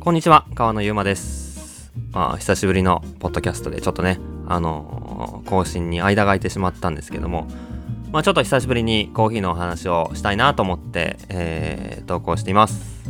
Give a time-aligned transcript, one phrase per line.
[0.00, 1.92] こんにちは、川野ゆうまです。
[2.12, 7.46] まあ、久しぶりのポッドキャストで、ちょっとね、あのー更新に間が空いてしまったんですけども、
[8.10, 13.04] まあ、ちょっと久しぶりにコーヒーのお話をしたいなと思って、えー投稿しています。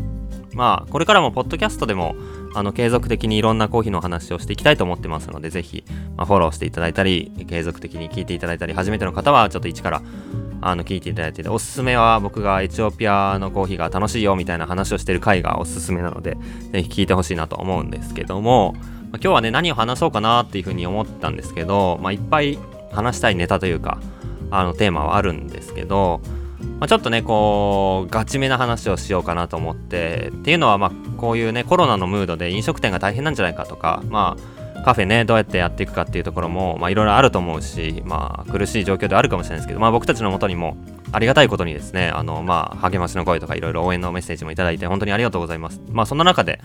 [0.52, 2.16] まあ、これからもポッドキャストでも、
[2.56, 5.84] あの、継続的にいろんなコーヒーのお話をしていきたいと思ってますので、ぜひ、
[6.16, 10.02] まあ、フォローしていただいたり、継続的に聞いていただいたり、初めての方はちょっと一から、
[10.60, 16.36] あの、聞いていただいてて、おすすめは僕がエチオピアのコーヒーが楽しいよみたいな話をしてる回がおすすめなので、
[16.72, 18.74] ぜひ聞いてほしいなと思うんですけども、
[19.12, 22.58] ま今日はね、何を話そうかなっていうふうに思ったんですけど、まあ、いっぱい
[22.92, 24.00] 話したいネタというか、
[24.50, 26.20] あの、テーマはあるんですけど、
[26.78, 40.76] まあ、ちょっとね、こう、ガチめな話をしようかなと思って、っていうのは、まあ、こういうね、コロナのムードで飲食店が大変なんじゃないかとか、まあ、カフェね、どうやってやっていくかっていうところも、まあ、いろいろあると思うし、まあ、苦しい状況ではあるかもしれないですけど、まあ、僕たちのもとにも、
[41.12, 45.80] ありがたいことにですね、あの、まあ、励ましの声とかいろいろ応援のメッセージもいただいて、本当にありがとうございます。
[45.90, 46.60] まあ、そんな中で、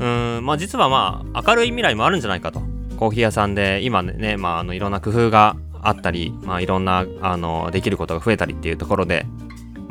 [0.00, 2.60] うん、まあ、実はまあ、明るい未来もあるんじゃないかと。
[2.98, 9.26] コーヒー屋さんで、今ね、まあ、あの、いろんな工夫があったり、まあ、いろんな、あの、できることが増えたりっていうところで、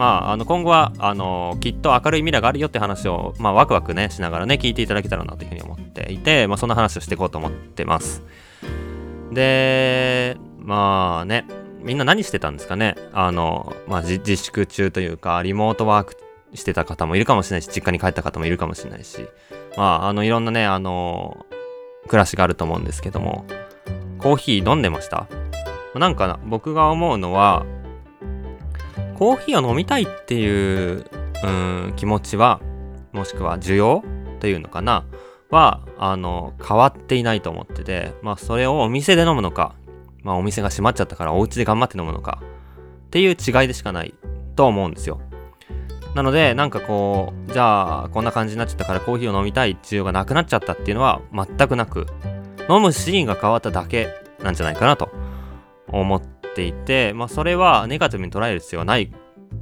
[0.01, 8.23] まあ、あの今後はあのきっと明るい未来があるよって話を、まあ、ワクワクねしながらね聞いていただけたらなというふうに思っていて、まあ、そんな話をしていこうと思ってます。
[9.31, 11.45] でまあね
[11.83, 12.95] みんな何してたんですかね？
[13.13, 16.17] あの、まあ、自粛中というかリモートワーク
[16.55, 19.27] してた方もいるかもしれないし実家に帰った方もいるかもしれないし
[19.77, 21.45] まああのいろんなねあの
[22.07, 23.45] 暮らしがあると思うんですけども
[24.17, 25.27] コーヒー飲んでました？
[25.93, 27.67] なんか僕が思うのは
[29.21, 31.05] コーヒーを飲みたいっていう
[31.43, 32.59] うん気持ちは
[33.11, 34.03] もしくは需要
[34.39, 35.05] というのかな？
[35.51, 39.75] はあの変わっていないと思っててまあそれをお店で飲むのか
[40.23, 44.15] まあお店が閉まっちゃったからお家で頑張って飲むのかっていう違いでしかない
[44.55, 45.21] と思うんですよ。
[46.15, 52.07] なのでなんかこうじゃあこんな感じになっちゃったからコーヒーを飲みたい需要がなくなっちゃったっていうのは全くなく
[52.67, 54.07] 飲むシーンが変わっただけ
[54.41, 55.11] なんじゃないかなと
[55.89, 59.11] 思ってていてまあそれはネガティブに捉える必要はない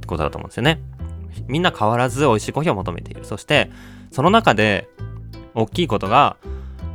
[0.06, 0.80] ことだと思うんですよね。
[1.46, 3.24] みんな変わらず美味しいコーヒーを求めている。
[3.24, 3.70] そして
[4.10, 4.88] その中で
[5.54, 6.36] 大きいことが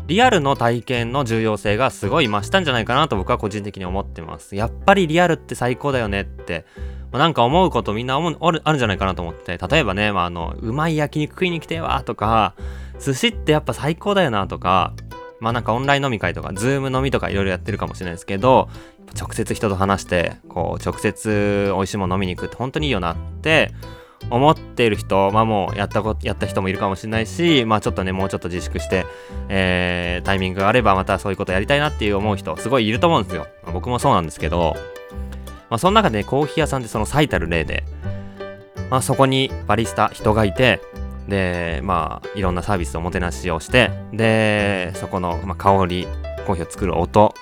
[0.07, 4.55] リアルの体験の重要性がすごい増したんじゃないかなと僕は個人的に思ってます。
[4.55, 6.65] やっぱりリアルって最高だよねって
[7.11, 12.55] まあなんか思うことみんな思うあるあるんじゃないかなと思って例えばね、まあ、あのうまい焼肉食いに来てわとか
[12.99, 14.93] 寿司ってやっぱ最高だよなとか
[15.45, 18.67] まあなんかオンライン飲み会とかズーム飲みとかいろいろやってるかもしれないですけど
[19.15, 23.71] 直接人と話してこう直接美味しいもの飲みに行くって本当にいいよなって
[24.31, 29.05] 思っている人まあもうやったこやった人もいるかもしれないしまあちょっとねもうちょっと自粛して、
[29.49, 34.75] えータイミングがあればまたそういうことやりたいなっていう思う人すごいいると思うんですよ、まあ僕もそうなんですけど
[35.69, 37.83] まあその中で、コーヒー屋さんってその最たる例で
[38.89, 40.81] まあそこにバリスタ人がいて
[41.27, 46.07] でまあいろんなサービスおもてなしをしてでそこの、まあ、香り
[46.45, 47.33] コーヒーを作る音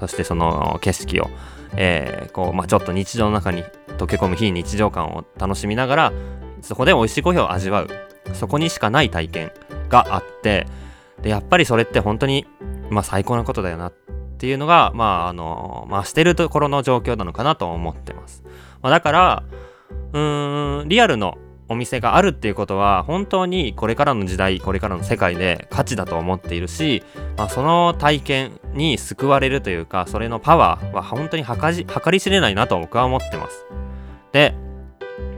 [0.00, 1.30] そしてその景色を、
[1.76, 3.64] えーこうまあ、ちょっと日常の中に
[3.98, 6.12] 溶け込む非日常感を楽しみながら
[6.60, 7.88] そこで美味しいコーヒーを味わう。
[8.34, 9.52] そこにしかない体験
[9.88, 10.66] があって
[11.22, 12.46] でやっぱりそれって本当に、
[12.90, 13.92] まあ、最高なことだよなっ
[14.38, 18.42] ていうのがまああのまあしてるところの状況なのかなと思ってます、
[18.80, 19.42] まあ、だから
[20.12, 21.38] うーんリアルの
[21.72, 27.02] お店があるっていうことは本当にこれからの時代これからの世界で価値だと思っているし、
[27.36, 33.66] まあ、その体験に救われるというかそれのパワーは本当に計り知れないなと僕は思ってます。
[34.32, 34.54] で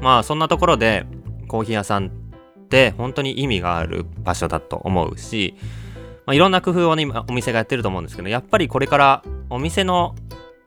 [0.01, 1.07] まあそんなところで
[1.49, 2.11] コーヒー屋さんっ
[2.69, 5.55] て本当に意味がある場所だと思うし、
[6.27, 10.15] まあ、いろんな工夫をね今お店がやってると思うんですけどやっぱりこれからお店の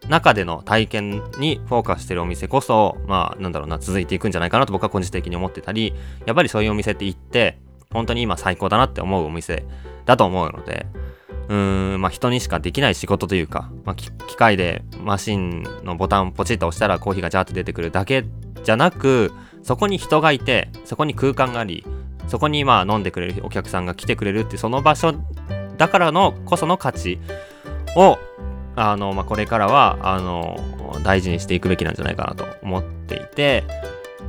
[0.10, 5.94] 中での体験にフォーカスしてるお店こそまあなんだろうな続いていくんじゃないかなと僕は個人的に思ってたり
[6.26, 7.58] やっぱりそういうお店って行って
[7.92, 9.66] 本当に今最高だなって思うお店
[10.06, 10.88] だと思うので
[11.50, 18.26] うーんまあ人にしかできない仕事というか、まあ、機械でマシンのボタンをポチッと押したらコーヒーがジャーって出てくるだけ
[18.64, 19.32] じゃなく
[19.64, 21.86] そこに人がいてそこに空間があり
[22.28, 25.14] そこにまあ飲んでくれるお客さんが来てくれるってその場所
[25.78, 27.20] だからのこその価値
[27.96, 28.18] を
[28.78, 30.58] あの、まあ、これからはあの
[31.04, 33.66] 大事にしていくべきなんじゃないかなと思っていて。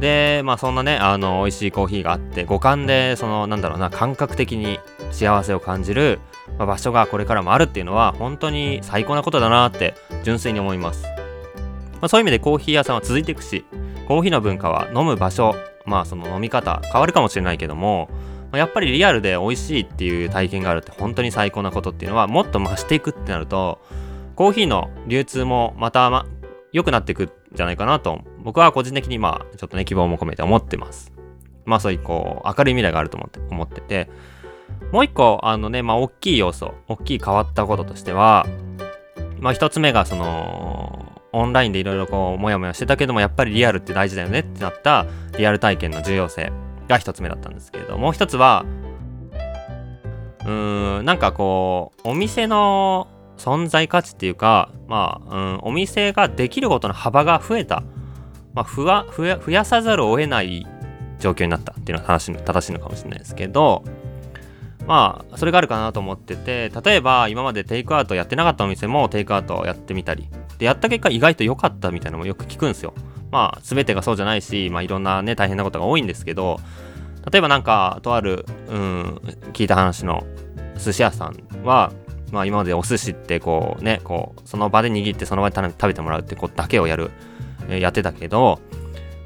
[0.00, 4.78] でまあそんなねあの美味しいコーヒーがあって五感でそのなんだろうな感覚的に
[5.10, 6.20] 幸せを感じる、
[6.56, 13.64] まあ場所がこれからもあるっていうのは本当に最高なことだなって純粋に思います、まあ、そういう意味でコーヒー屋さんは続いていくし
[14.06, 18.08] コーヒーの文化は飲む場所まあその飲み方変わるかもしれないけども
[18.52, 23.80] やっぱりリアルで美味しいっていう体験があるって本当に最高なことっていうのはもっと増していくってなると
[24.38, 26.24] コーヒーの流通もまたま
[26.70, 28.20] 良くなっていくんじゃないかなと。
[28.44, 31.12] 僕は個人的にまあちょっとね希望も込めて思ってます。
[31.64, 34.08] まあそういうこう明るい未来があると思って思ってて。
[34.92, 38.46] もう一個あのねまあ大きい要素大きい変わったこととしては
[39.40, 45.06] まあ一つ目がそのオンラインでいろいろこうモヤモヤしてたけどもやっぱりリアルって大事だよねってなった
[45.36, 46.52] リアル体験の重要性
[46.86, 48.64] が一つ目だったんですけれどもう一つは
[50.42, 53.08] うーんなんかこうお店の
[53.38, 57.82] 存在価値っていうかまあ、うん、お店ができることの幅が増えた、
[58.54, 60.66] まあ、ふわ増や増やさざるを得ない
[61.18, 61.72] 状況になった。
[61.72, 63.82] っていうのが正しいのかもしれないですけど
[64.86, 72.94] まあそれがあるかなと思ってて例えば今までテイクアウトやってなかったお店もテイクアウトをやってみたりでやった結果意外と良かったみたいなのもよく聞くんですよ。
[73.30, 76.58] まあ全てがそうじゃないしまあいろんなね大変なことが多いんですけど
[77.30, 79.20] 例えばなんかとあるうん
[79.52, 80.24] 聞いた話の
[80.78, 81.92] 寿司屋さんは
[82.32, 87.10] まあ今までお寿司ってこうねこうその場で握ってその場で食べてもらうってことだけをやる、
[87.68, 88.60] え、やってたけど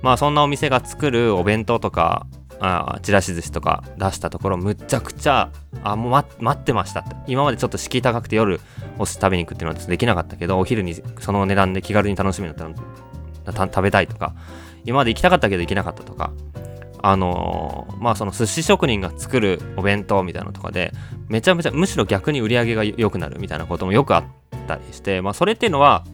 [0.02, 2.26] まあそんなお店が作るお弁当とか
[2.64, 5.50] あちらし寿司とか出したところむちゃくちゃ
[5.82, 7.00] あもうま待ってました。
[7.00, 8.60] って今までちょっと敷居高くて夜
[8.98, 14.34] お寿司食べに行くっていうのはできなかったけどお昼にその値段で気軽に楽しみだったら食べたいとか
[14.84, 16.32] 今まで行きたかったけど行けなかったとか
[17.02, 20.92] あのー、まあその寿司職人が作るお弁当みたいなのとかで
[21.28, 24.24] めちゃめちゃむしろ逆に売り上げが良くなるみたいなこともよくあっ
[24.66, 26.04] たりしてまあそれっていうのは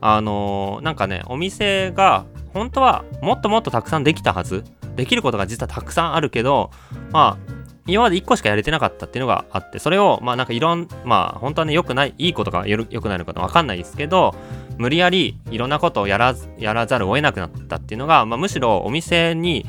[0.00, 4.64] あのー、なんかねお店が本当はもっともっとたくさんできたはず。
[4.96, 6.70] できることが実はたくさんあるけど
[7.10, 14.34] まあ今まで1個しかやれてなかったっていうのがあってそれをまあなんかいろんまあ本当はね良くないいいことが良くないのか分かんないですけど
[14.76, 19.66] 無理やりいろんなことをやらやらざるを得なくなったっていうのが、まあ、むしろお店に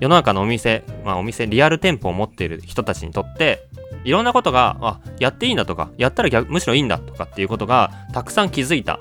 [0.00, 3.66] 世の中のお店、まあ、お店リアル店舗を持っている人たちにとって
[4.04, 9.00] いろんなことがあやっていいんだとかやったらむしろいいんだとかっていうことがたくさん気づいた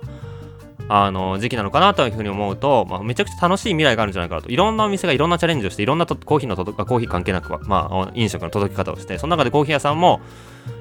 [0.90, 4.50] あの時期なのかなというふうに思うと、まあ、めちゃくちゃ楽しい未来があるんじゃないかなと。
[4.50, 10.22] いろんなお店がいろんなチャレンジをしていろんなコーヒーの届コーヒー関係なくまあ、飲食の届き方をしてその中でコーヒー屋さんも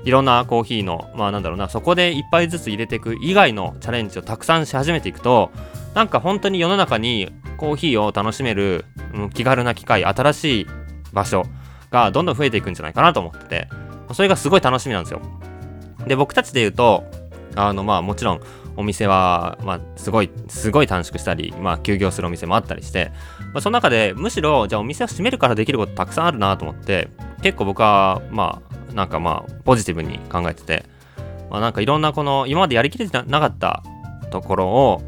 [0.05, 5.51] いろんなコーヒーのまあなんだろうなそこで一杯ずつ入れていく以外のチャレンジをたくさんし始めていくと
[5.95, 8.85] なんか本当に世の中にコーヒーを楽しめる、
[9.35, 10.67] 気軽な機会新しい
[11.13, 11.45] 場所
[11.91, 13.69] がどんどん増えていくんじゃないかなと思ってて
[14.13, 15.21] それがすごい楽しみなんですよ。
[16.07, 17.05] で僕たちで言うと
[17.55, 18.41] あのまあもちろん
[18.77, 23.13] お店は、まあ、すごいすごい短縮したり、まあ、休業するお店もあったりして、
[23.53, 27.11] まあ、その中でむしろじゃあお店を閉めるからできることたくさんあるなと思って
[27.43, 30.87] 結構僕はまあなんかまあポジティブに考えてて、
[31.51, 33.83] まあ、なんかいろんなこの今までやりきれてなかった
[34.31, 35.03] ところを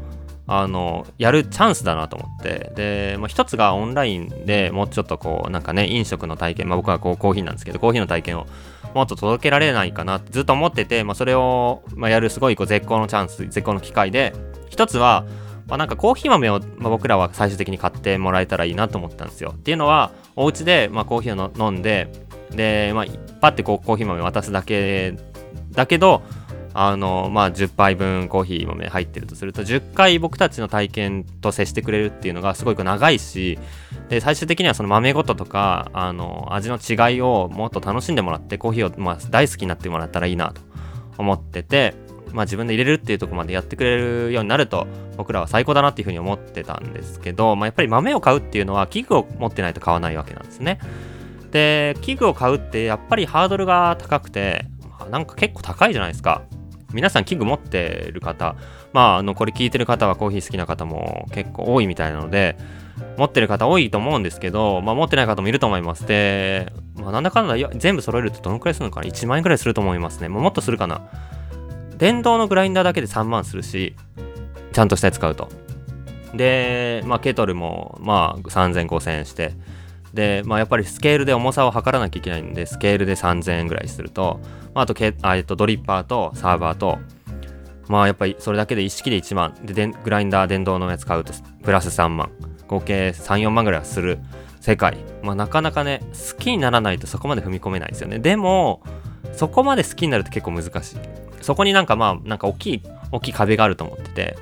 [0.47, 2.71] あのやるチャンスだなと思って。
[2.75, 8.47] で、まあ、一つがオンラインでもうちょっとこうなんかね飲食の体験、まあ、僕はこうコーヒーなんですけどコーヒーの体験を
[8.93, 14.33] もっと届けられないかなずっと思ってて、まあ、それを、まあ、やるすごいこう絶好のチャンス絶好の機会で
[14.69, 15.25] 一つは、
[15.67, 19.53] まあ、なんかコーヒー豆を、まあ、僕らは最終的に買ってもらえたらいいなと思ったんですよ。
[19.55, 22.09] っていうのはお家でまで、コーヒーを飲んで
[22.51, 23.05] で、まあ、
[23.41, 25.15] パッてこうコーヒー豆渡すだけ
[25.71, 26.21] だけど
[26.77, 33.57] あのまあ10杯分コーヒー豆入ってるとすると10回僕たちの体験と接してくれるっていうのがすごい長いし
[34.09, 40.61] で最終的にはその豆ごととかあの味の違いをもっと楽しんでもらってコーヒーをまあ大好きになってもらったらいいなと
[41.17, 41.95] 思ってて
[42.33, 44.85] まあ自分で入れるっていうとこまでやってくれるようになると
[45.15, 50.79] 僕らは最高だなっていうふうに思ってたんですけど、まあ、やっぱり豆を買うっていうのは器具を持ってないと買わないわけなんですね。
[51.51, 54.65] で器具を買うってやっぱりハードルが高くて、
[54.99, 56.41] まあ、なんか結構高いじゃないですか。
[56.95, 58.55] 皆さん器具持ってる方、
[58.93, 62.57] まあ、あの、これ聞いてる方はコーヒー好きな方も結構多いみたいなので、
[63.17, 66.07] 持ってる方多いと思うんですけど、まあ、持ってない方もいると思います。
[66.07, 70.29] で、まあ、なんだかんだ全部揃えるとどのくらいするのかな ?1 万円くらいすると思いますね。
[70.29, 71.01] もうもっとするかな？
[71.97, 73.95] 電動のグラインダーだけで3万するし、
[74.71, 75.49] ちゃんとしたやつ買うと。
[76.33, 79.53] で、まあ、ケトルも、まあ、3000、5000円して、
[80.15, 84.39] で、まあ、やっぱりスケールで重さを測らなきゃいけないんで、スケールで3000円ぐらいすると、
[84.73, 86.97] まあ、あとけあ、えっと、ドリッパーとサーバーと、
[87.87, 89.53] まあやっぱりそれだけで一式で1万。
[89.63, 92.31] ででグラインダー電動のやつ買うとプラス3万。
[92.67, 94.19] 合計34万ぐらいはする。
[94.59, 94.97] 世界。
[95.21, 98.17] まあなかなかね好きにならないとそこまで踏み込めないですよね。
[98.17, 98.81] でも
[99.33, 100.97] そこまで好きになると結構難しい。
[101.41, 104.37] そこになんかまあなんか大きい大きい壁があると思ってて。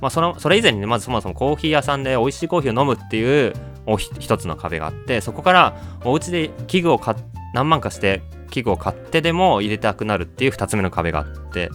[0.00, 3.54] まあそのそれ以前にねまずそもそもコーヒー屋さんで美味しいコーヒーを飲むっていう
[3.96, 7.14] 一つの壁があってそこからお家で器具を買
[7.54, 11.70] 何万かして器具を買ってでも入れたくなるっていう2つ目の壁があって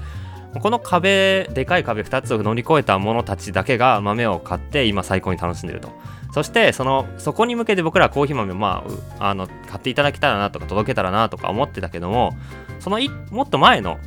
[0.59, 5.89] この壁でかい壁2つを乗り越えた者たちだけが豆を買って今最高に楽しんでると。
[6.33, 8.85] そしてそのそこに向けて僕らコーヒー豆をま
[9.19, 12.31] ああの買っていただけたらなとか届けたらなとか思ってたけども
[12.79, 12.99] その
[13.31, 13.99] もっと前の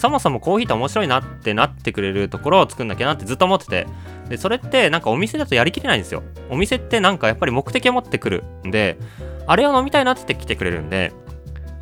[0.00, 3.86] そもそもコーヒーって面白いなってなってくれるところを作んなきゃなってずっと思ってて。
[4.30, 6.22] でそれってなんかお店だとやりきれないんですよ。
[6.48, 8.96] お店ってなんかやっぱり目的を持ってくるんで
[9.46, 11.12] あれを飲みたいなって来てくれるんで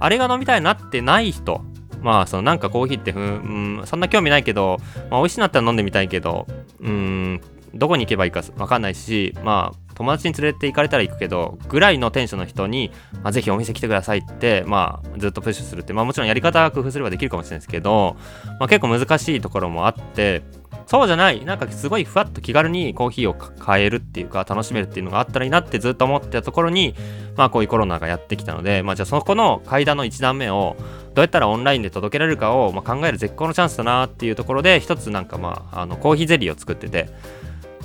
[0.00, 1.62] あれが飲みたいなってない人
[2.00, 4.78] まあそのなんかコーヒーってふんそんな興味ないけど、
[5.10, 6.46] まあ、美味しいなったら飲んでみたいけど
[6.80, 7.40] うん
[7.74, 18.16] どこに行けばいいか分かんないしまあ友達に連れて行かれたら行くけどぐらいのテンションの人に、まあ、ぜひお店来てくださいって、まあ、ずっとプッシュするって、まあ、もちろんやり方は工夫すればできるかもしれないですけど、
[18.60, 20.42] まあ、結構難しいところもあって
[20.88, 21.44] そうじゃない。
[21.44, 26.94] なんかすごいふわっと気軽にコーヒーを買えるっていうか楽しめるっていうのがあったらいいなってずっと思ってたところに
[27.36, 30.76] まあこういうコロナがやってきたのでまあじゃあそこの階段の1段目を
[31.14, 37.10] どうやったらオンラインで届けられるかをま考える絶好のチャンスだなっていうところで一つなんかまああのコーヒーゼリーを作ってて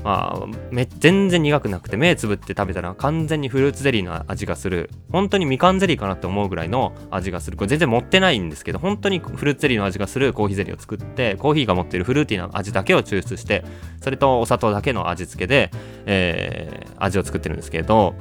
[0.03, 4.89] まあ、め全然苦くなくて目つぶって食べたら完全にフルーツゼリーの味がする。
[5.11, 7.57] 本当にみかんゼリーかなって思うぐらいの味がする。
[7.57, 13.63] これ全然持ってないんですけど本当にフルーツゼリーの味がするコーヒーゼリーを作ってコーヒーが持っているフルーティーな味だけを抽出して
[14.01, 15.71] それとお砂糖だけの味付けで、
[16.05, 18.15] えー、味を作ってるんですけど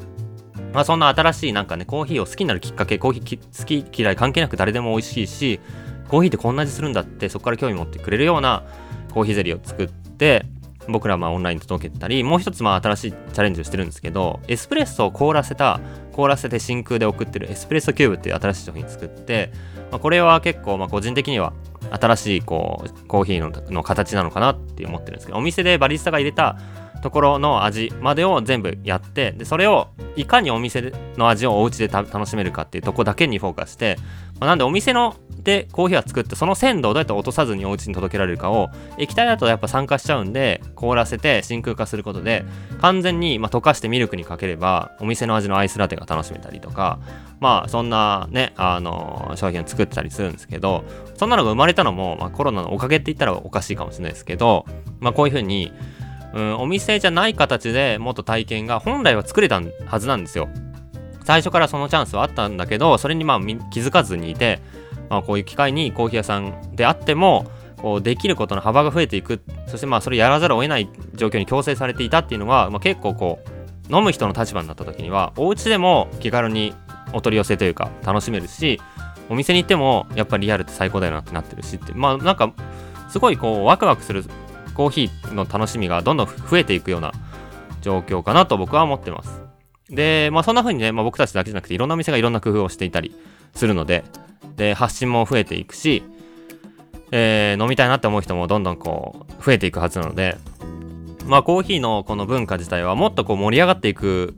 [0.73, 5.61] まあそんな新しいなんかねコーヒーを好きになるきっかけコーヒー好き嫌い関係なく誰でも美味しいし
[6.09, 8.65] コーヒーってこんな味するんだってそこから興味持ってくれるような
[9.13, 10.47] コーヒーゼリーを作って
[10.89, 15.81] 僕らまあオンライン届けたりもう一つまあ新しいチャレンジをしてるんですけどエスプレッソを凍らせた
[16.13, 19.53] 凍らせて真空で送ってるエスプレッソキューブっていう新しい商品作って、
[19.91, 21.53] まあ、これは結構まあ個人的には
[21.91, 26.59] 新しいこうコーヒーのの形なのかなって思ってるんですけどお店でバリスタが入れた
[27.03, 33.97] ところの味までを全部やってでそれをいかにお店の味をお家で楽しめるかっていうとこだけにフォーカスして、
[34.39, 42.45] まあ、なんでお店のでコーヒーは作ってその鮮度をどうやって落とさずにお家に届けられるかを液体だとやっぱ酸化しちゃうんで凍らせて真空化することで
[42.81, 47.01] 完全にま溶かしてミルクにかければお店の味のアイスラテが楽しめたりとか
[47.41, 50.85] まあそんなねあの商品を作ったりするんですけど
[51.17, 54.65] そんなのが生まれたのも、まあ、コロナのおかげって言ったらおかしいかもしれないですけど
[55.01, 55.73] まあこういうふうに
[56.35, 60.49] うん、お店じゃない形でもっと体験が本来は作れたはずなんですよ。
[61.25, 64.61] 最初からそのチャンスはあったんだけど、それにまあ気づかずにいて、
[65.09, 67.47] まあ、こういう機会にコーヒー屋さんであっても、
[67.77, 73.41] こうできることの幅が増えていく、そしてまあそれやらざるを得ない状況に強制されていたっていうのは、まあ、結構こ
[73.91, 76.75] う、飲む人の立場になった時には、お家でも気軽に
[77.13, 78.81] お取り寄せというか楽しめるし、
[79.29, 82.53] お店に行ってもやっぱりリアルって最高だよなってなってるしって、まあなんか
[83.09, 84.25] すごいこうワクワクする
[84.73, 87.13] コーヒーの楽しみがどんどん増えていくような
[87.81, 89.43] 状況かなと僕は思ってます。
[89.91, 93.15] で、まあそんな風にね、まあ、僕たちだけじゃなくていろんなお店がいろんな工夫をしていたり
[93.55, 94.05] するので、
[94.57, 96.03] で、発信も増えていくし、
[97.11, 100.39] えー、飲みたいなって思う人もどんどんこう増えていくはずなので、
[101.27, 104.35] まあコーヒーのこの文化自体はもっとこう盛り上がっていく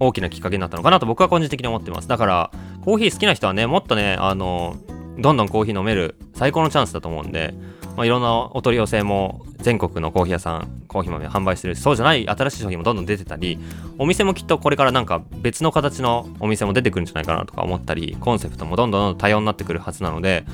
[0.00, 2.08] 大きなきっかけになったのかなと僕は個人的に思ってます。
[2.08, 2.50] だから、
[2.84, 4.76] コーヒー好きな人はね、もっとね、あの、
[5.18, 7.54] どんどんコーヒー飲める最高のチャンスだと思うんで、
[7.98, 13.58] まあ、いろんなお取り寄せも全国のコーヒー屋さんコーヒー豆販売してるそうじゃない新しい商品もどんどん出てたり
[13.98, 20.44] お店もきっとこれからなんか別の形のお店も出てくるんじゃないかなとか思ったりコンセプトもどんどん多様になってくるはずなので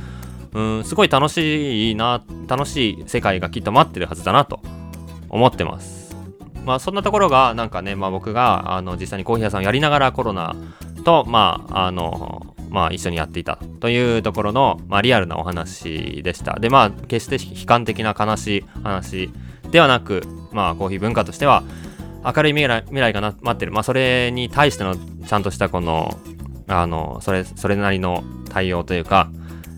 [0.54, 4.60] うんすごい楽しいな楽しい世界がきっと待ってるはずだなと
[5.28, 6.16] 思ってます。
[6.64, 10.56] まあそんなところがなんかね、まあ、僕があの実際にコーヒー屋さんをやりながらコロナ
[11.04, 16.58] とまああのまあ、一緒にやっていたというところの、まあ、リアルなお話でした。
[16.58, 19.30] で、まあ、決して悲観的な悲しい話
[19.70, 21.62] ではなく、まあ、コーヒー文化としては、
[22.24, 23.70] 明るい未来未来が待ってる。
[23.70, 26.18] まあ、それに対してのちゃんとしたこの、
[26.66, 29.30] あの、それ、それなりの対応というか、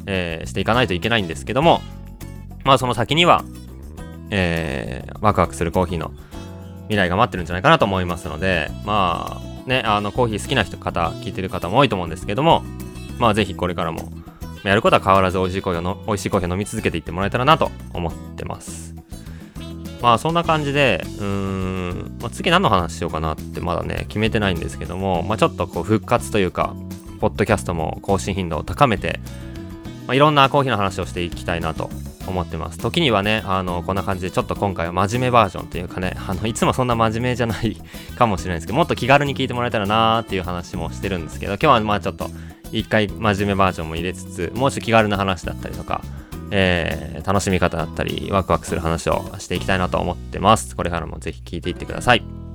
[0.07, 1.83] えー、していかないといけないんですけども、
[2.65, 3.45] まあ、その先には、
[4.31, 6.13] えー、ワクワクするコーヒーの
[6.85, 12.63] 未来が待ってるんじゃないかなと思いますので、まあ、ね、あの、コーヒー好きな人、方、聞いてる方も多いと思うんですけども、
[13.19, 14.13] まあぜひこれからも
[14.65, 18.95] やることは変わらず美味しいコーヒーの美味しいコーヒーを飲み続けていってもらえたらなと思ってます。
[20.03, 26.75] まあそんな感じでうーん、まあ、次何の話しようかなってまだね決めてないんですけども、まあ、ちょっとこう復活というか
[27.21, 29.21] ポッドキャストも更新頻度を高めて、
[30.07, 31.91] まあ、いろんなコーヒーの話をしていきたいなと
[32.27, 32.79] 思ってます。
[32.79, 37.81] 時にはねあのこんな感じでちょっと今回は真面目バージョンというかね あのいつもそんな真面目じゃない
[38.17, 42.31] かもしれないですけどもっと気軽に聞いてもらえたらなーっていう話もしてるんですけど今日はまあちょっと
[42.73, 46.03] 一回真面目バージョンも入れつつ、もうちょっと気軽な話だったりとか、
[46.51, 50.77] えー、楽しみ方だったり、ワクワクする話をしていきたいなと思ってます。
[50.77, 52.46] これからもぜひ聞いていってください。